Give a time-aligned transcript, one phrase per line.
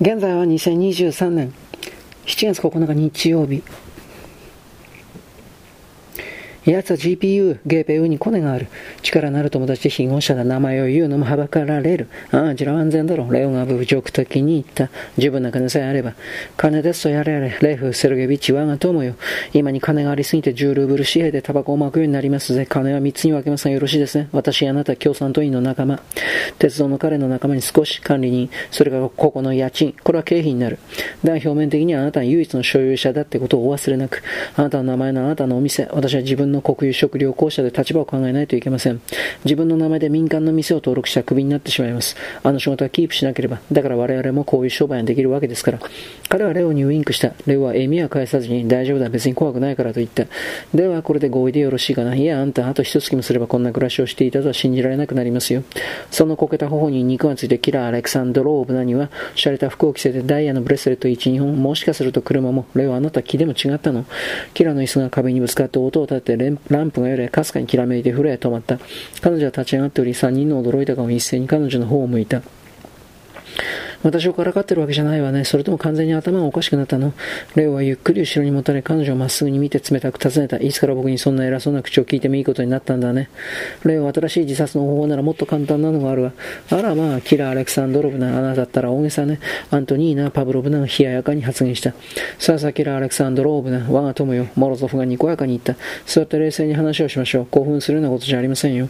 [0.00, 1.54] 現在は2023年
[2.26, 3.62] 7月9日日曜日。
[6.72, 8.68] 奴は GPU、ゲーペウにコネがある。
[9.02, 10.44] 力のある友達で非合者だ。
[10.44, 12.08] 名前を言うのもはばかられる。
[12.30, 13.30] ああ、じら安全だろ。
[13.30, 14.88] レオンが侮辱的に言った。
[15.18, 16.14] 十分な金さえあれば。
[16.56, 17.58] 金ですとやれやれ。
[17.60, 19.14] レフ、セルゲビッチ、我が友よ。
[19.52, 22.64] 今に金がありすぎて10ルーブル紙幣でタバコを巻くようになりますぜ。
[22.64, 24.30] 金は3つに分けますがよろしいですね。
[24.32, 26.00] 私、あなた、共産党員の仲間。
[26.58, 28.48] 鉄道の彼の仲間に少し管理人。
[28.70, 29.94] それからここの家賃。
[30.02, 30.78] これは経費になる。
[31.22, 34.22] だが表面的にはあなたは唯一の所有者だってことをお忘れなく。
[34.56, 35.88] あなたの名前のあなたのお店。
[35.92, 39.00] 私は自分のの国有食料公社で立場を考えないといけません。
[39.44, 42.16] 自分の名前で民間の店を登録したらクビになってしまいます。
[42.42, 43.60] あの仕事はキープしなければ。
[43.70, 45.78] だから我々もこういう商売ができるわけですから。
[46.28, 47.32] 彼はレオにウインクした。
[47.46, 50.26] レオは笑みは返さずに大丈夫だ、別に怖くないからと言った。
[50.74, 52.14] ではこれで合意でよろしいかな。
[52.14, 55.62] いや、あんた、あと一月もすればこんな暮らしをしていたとは信じられなくなりますよ。
[56.10, 64.04] そのこけた頬に肉がついてキラー・アレクサンドローブナには、洒落た服を着せてダイヤのブレスレット1、2本、もしかすると車も、レオあなた気でも違ったの。
[64.54, 66.36] キラの椅子が壁にぶつかって音を立てて
[66.68, 68.78] ランプが揺れ、かすかにきらめいて風呂へ止まった。
[69.20, 72.42] 彼女は立ち上がっており、三人の驚いた顔を一斉に彼女の方を向いた。
[74.04, 75.44] 私をからかってるわけじゃないわね。
[75.44, 77.12] それとも完全に頭がおかしくなったの？
[77.56, 80.58] レオはゆっくり後ろにもたれ彼女をまっすぐに見て冷たく尋ねた。
[80.58, 83.30] いつから僕にそんな偉そうな口を聞いてもいいことになったんだね。
[83.84, 86.32] レオは新しい自殺の方法ならもっと簡単なのがあるわ。
[86.70, 89.40] あらまあ、キラー・アレクサンドロブナ、あなただったら大げさね。
[89.70, 91.94] アントニーナ・パブロブナが冷ややかに発言した。
[92.38, 94.48] さあさあ、キラー・アレクサンドローブナ、我が友よ。
[94.56, 95.76] モロゾフがにこやかに言った。
[96.06, 97.46] 座って冷静に話をしましょう。
[97.46, 98.88] 興奮するようなことじゃありませんよ。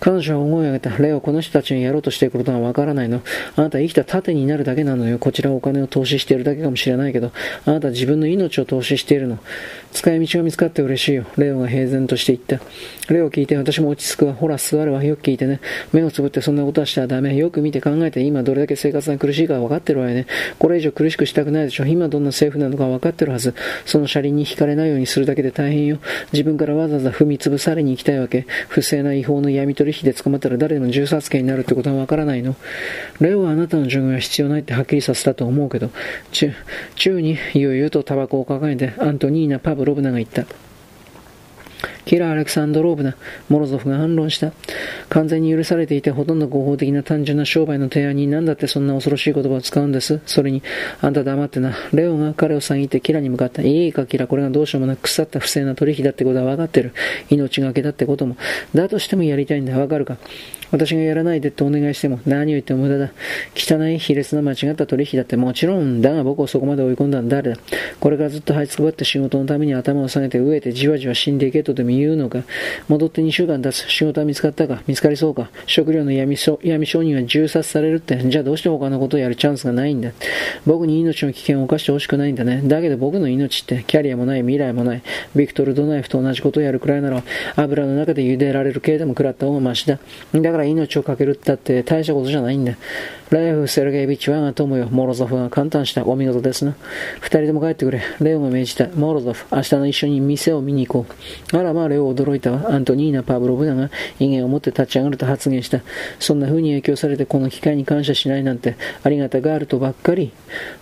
[0.00, 0.90] 彼女は思い上げた。
[0.98, 3.22] レオ、この人たちにやろうとしていることがわからないの。
[3.56, 5.18] あなた生きた盾にになるだけなのよ。
[5.18, 7.32] こちらお金を投資しているだけかもしれないけど、
[7.66, 9.38] あなた自分の命を投資しているの。
[9.92, 11.24] 使い道が見つかって嬉しいよ。
[11.36, 13.12] レオが平然として言った。
[13.12, 14.34] レオを聞いて私も落ち着くわ。
[14.34, 15.02] ほら、座るわ。
[15.02, 15.60] よく聞いてね。
[15.92, 17.34] 目をつぶってそんなことはしたらダメ。
[17.36, 20.26] よく見て考えて今どれだけ生活が苦しいか分かってるわよね。
[20.58, 21.86] これ以上苦しくしたくないでしょ。
[21.86, 23.54] 今どんな政府なのか分かってるはず。
[23.86, 25.98] その車輪に惹かれないようにするだけで大変よ。
[26.32, 28.46] 自分からわざわざ踏み潰されに行きたいわけ。
[28.68, 32.56] 不正な違法の闇取引で捕まったら誰でも銃殺刑になるってことは分からないの。
[33.20, 35.90] レオはあなたの従軍は必要ないってはっきりさせたと思うけど、
[36.32, 36.52] 宙、
[36.96, 40.46] 宙にゆうゆうとタバコを抱えてアントニーナ・パブロブナが言った。
[42.04, 43.16] キラー・アレクサンドローブナ、
[43.48, 44.52] モロゾフが反論した。
[45.10, 50.20] 完全に許されていてほとんど合法的な単純な商売の提案に何だってそんな恐ろしい言葉を使うんです。
[50.26, 50.62] それに、
[51.00, 51.72] あんた黙ってな。
[51.92, 53.62] レオが彼を遮ってキラに向かった。
[53.62, 56.92] いいかキラ、これがどうしようもなく腐った不正な取引だってことは分かってる。
[57.28, 58.36] 命がけだってことも。
[58.74, 59.78] だとしてもやりたいんだ。
[59.78, 60.16] わかるか？
[60.70, 63.12] 私がやらないでってお願いしても何を言っても無駄だ。
[63.54, 67.60] 汚い卑劣な間違った取引だってもちろんだが僕をそこまで追い込んだのは誰だ
[68.00, 72.42] これからずっと這いつくばって仕事のために頭を下げて飢えてじわじわ死んでいけとでも言うのか
[72.88, 73.88] 戻って2週間経つ。
[73.90, 74.82] 仕事は見つかったか？
[74.86, 75.50] 見つかりそうか？
[75.66, 78.16] 食料の闇闇商人は銃殺されるって。
[78.28, 80.12] じゃあどうして他のことをやるチャンスがないんだ？
[80.66, 82.62] 僕に命の危険を冒してほしくないんだね。
[82.64, 85.02] だけど僕の命ってキャリアもない未来もない。
[85.34, 87.22] ビクトル・ドナイフと同じことをやるくらいなら
[87.56, 89.98] 油の中で茹でられる系でも食らった方がマシだ。
[90.32, 92.74] だから命を懸けるってって大したことじゃないんだ。
[93.30, 94.88] レイフ・セルゲイビッチはが友よ。
[94.90, 96.04] モロゾフが簡単した。
[96.04, 96.74] お見事ですな。
[97.20, 98.02] 二人とも帰ってくれ。
[98.20, 98.88] レオが命じた。
[98.88, 101.14] モロゾフ、明日の一緒に店を見に行こ
[101.52, 101.56] う。
[101.56, 102.74] あらまあ、レオ驚いたわ。
[102.74, 105.80] アントニーナ・パブロブナが威厳を持って立ち上がると発言した。
[106.18, 108.74] そんな風に影響されてこの機会に感謝しないなんて、
[109.04, 110.32] ありがたがあるとばっかり。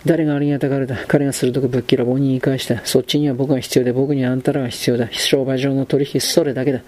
[0.07, 0.97] 誰がありがたがるだ。
[1.07, 2.83] 彼が鋭くぶっきらぼうに言い返した。
[2.83, 5.07] そっちには僕が必要で、僕にはあんたらが必要だ。
[5.11, 6.81] 商売上の取引、それだけだ。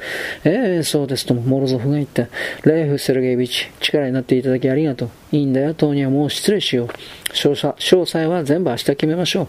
[0.44, 2.30] ええそうですとも、モロゾフが言った。
[2.64, 5.10] レイフ・セルゲイビッチ、力になっていただきありがとう。
[5.32, 6.88] いいんだよ、党にはもう失礼しよう。
[7.34, 9.48] 詳細は全部明日決めましょう。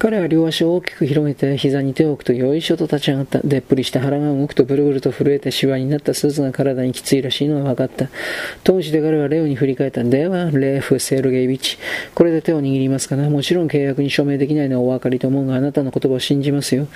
[0.00, 3.40] 彼は両足を大きく広げて膝に手を置くとよいしょと立ち上がった。
[3.40, 8.08] でっぷりした腹が動くとブルブルと震えてシワになったスーツが体にきついらしいのは分かった。
[8.64, 10.02] 当時で彼はレオに振り返った。
[10.02, 11.76] では、レーフ・セルゲイビッチ。
[12.14, 16.88] これで手を握りますかなもちろん契約に署名できないのはお分かりと思うが、あなたの言葉を信じますよ。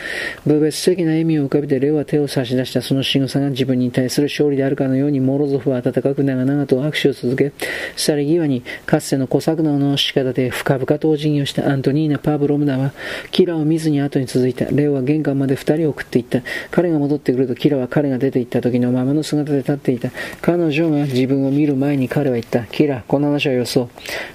[0.47, 7.53] 部別的な笑みを浮かべてレオは手を差し出したその仕草が自分に対する勝利であるかのようにモロゾフは温かく長々と握手を続け、
[7.97, 12.94] 去り際にかつての小作能の仕方で深々とお辞儀をしたアントニーナ・パブロムナは
[13.31, 14.67] キラを見ずに後に続いた。
[14.67, 16.43] レオは玄関まで二人を送っていった。
[16.71, 20.11] 彼が戻ってくるとキラは彼が出て行った時のままの姿で立っていた。
[20.41, 22.65] 彼女が自分を見る前に彼は言った。
[22.65, 23.89] キラ、この話はよそ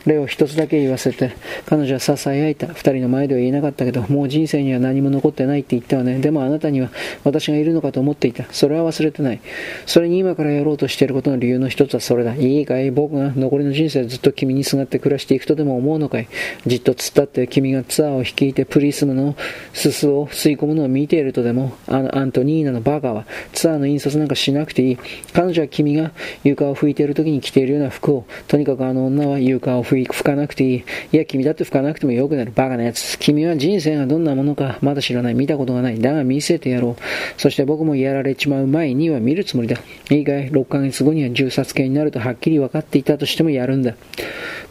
[0.05, 0.09] う。
[0.09, 1.31] レオ一つだけ言わせて、
[1.65, 2.67] 彼女は囁いた。
[2.67, 6.19] 二人の前では言えなかったけど、もう人生には何も残ってないって言ったわね。
[6.19, 6.89] でもあなたには
[7.23, 8.45] 私がいるのかと思っていた。
[8.51, 9.41] それは忘れてない。
[9.85, 12.35] それに今からやろうとしていることの理由の一つはそれだ。
[12.35, 12.91] いいかい？
[12.91, 16.27] 僕が残りの人生ずっと君にすがって暮らしていくとでも思うのかい？
[16.65, 19.35] じっと突っ立って君がツアーを率いてプリスムの
[19.73, 24.97] すすを吸い込むのを見ているとでも、あのアントニーナのバカはツアーの引率なんかしなくていい。
[25.33, 26.11] 彼女は君が
[26.43, 30.83] 床を拭いている時に着ているような服を、とにかくあの女は床を拭かなくていい。
[31.11, 32.51] いや、君だって拭かなくてもよくなる。
[32.53, 33.17] バカなやつ。
[33.19, 35.33] 君は人生がどんなものかまだ知らない。
[35.33, 35.99] 見たことがない。
[35.99, 37.03] だが見せてやろう。
[37.37, 39.77] そして僕もやられちまう前には見るつもりだ。
[40.09, 43.95] いいかい ?6 ヶ月後には銃殺刑になるとはっきり分かっていたとしてもやるんだ。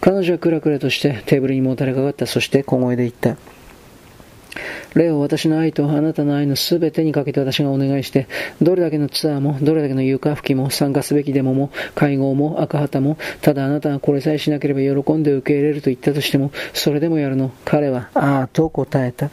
[0.00, 2.26] 彼女はクラクラとしてテーブルにもたれかかった。
[2.26, 3.36] そして小声で言った。
[4.94, 8.26] 例を私の愛とあなたの愛のすべてにかけて私がお願いして、
[8.62, 17.52] どれだけのツアーも、どれだけの床吹きも、参加すべきデモも、会合も、赤旗も、ただあなたがこれさえしなければ喜んで受け入れると言ったとしても、それでもやるの？
[17.64, 19.30] 彼は、ああ、と答えた。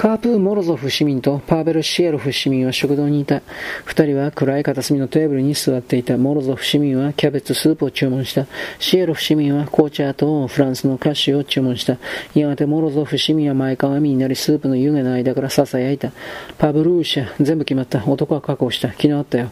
[0.00, 3.42] カープ・モロゾフ市民とパーベル・シエロフ市民は食堂にいた。
[3.84, 6.16] 二人は暗い片隅のテーブルに座っていた。
[6.16, 8.46] モロゾフ市民はキャベツスープを注文した。
[8.78, 11.98] シエロフ市民は紅茶とフランスの菓子を注文した。
[12.32, 16.12] やがてモロゾフ市民は前かがみになりスープの湯気の間から囁いた。
[16.56, 18.02] パブルーシャ、全部決まった。
[18.06, 18.88] 男は確保した。
[18.88, 19.50] 昨日あったよ。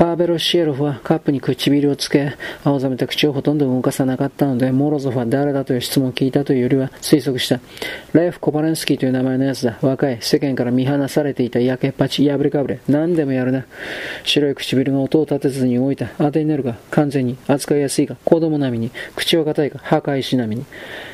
[0.00, 2.32] パーベロシエロフはカップに唇をつけ、
[2.64, 7.60] 青ざめた口をほとんど動かさなかったので、モロゾフは誰だという質問を聞いたというよりは推測した。
[8.14, 9.76] レイフ・コバレンスキーという名前のやつだ。
[9.82, 12.80] 若い、世間から見放されていた焼けっぱち、破れかぶれ。
[12.88, 13.66] 何でもやるな。
[14.24, 16.06] 白い唇が音を立てずに動いた。
[16.16, 17.36] 当てになるか完全に。
[17.46, 18.92] 扱いやすいか子供並みに。
[19.16, 20.64] 口は硬いか破壊し並みに。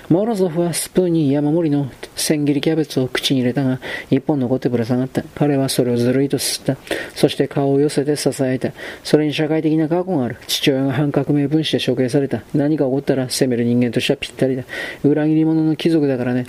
[0.09, 3.79] モロゾフはスプーンに山盛りの千切りキャベツを口に入れたが、
[4.11, 5.23] 一本残ってぶら下がった。
[5.35, 6.77] 彼はそれをずるいと吸った。
[7.15, 8.73] そして顔を寄せて囁いた。
[9.05, 10.37] それに社会的な過去がある。
[10.47, 12.43] 父親が反革命分子で処刑された。
[12.55, 14.65] 何か起こったら責める人間としてはぴったりだ。
[15.05, 16.47] 裏切り者の貴族だからね。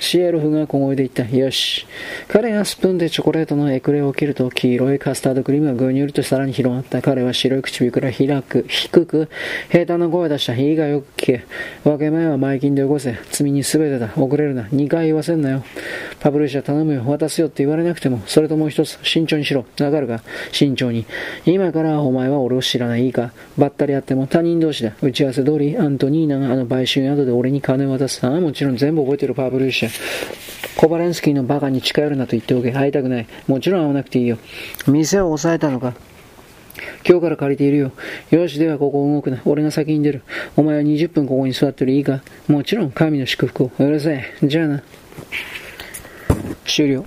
[0.00, 1.36] シエロフが小声で言った。
[1.36, 1.86] よし。
[2.28, 7.02] 彼がスプーンでチョコレートのエクレを切ると、黄色いカスタードクリームがぐにゅりとさらに広がった。
[7.02, 9.28] 彼は白い唇から開く、低く、
[9.70, 10.54] 平坦な声を出した。
[10.54, 11.44] いいがよく聞け。
[11.82, 13.16] 分け前は前金で起こせ。
[13.30, 14.12] 罪に全てだ。
[14.16, 14.68] 遅れるな。
[14.70, 15.64] 二回言わせんなよ。
[16.20, 17.04] パブリッシャー頼むよ。
[17.06, 19.66] 渡すよって言われなくても、それともう一つ、慎重にしろ。
[19.80, 20.22] わかるか？
[20.52, 21.06] 慎重に。
[21.46, 23.06] 今からお前は俺を知らない。
[23.06, 23.32] いいか？
[23.56, 24.92] ばったり会っても他人同士だ。
[25.00, 28.26] 打ち合わせ通り、アントニーナがあの売春宿で俺に金を渡す。
[28.26, 29.92] ああ、もちろん全部覚えてるパブリッシャー。
[30.76, 32.72] コバレンスキーのバカに近寄るなと言っておけ。
[32.72, 33.26] 会いたくない。
[33.46, 34.38] もちろん会わなくていいよ。
[34.86, 35.94] 店を抑えたのか？
[37.06, 37.92] 今日から借りているよ。
[38.30, 39.40] よし、ではここ動くな。
[39.44, 40.22] 俺が先に出る。
[40.56, 42.22] お前は20分ここに座ってるいいか？
[42.48, 43.70] もちろん神の祝福を。
[43.78, 44.46] うるせえ。
[44.46, 44.82] じゃあな。
[46.64, 47.04] 終了。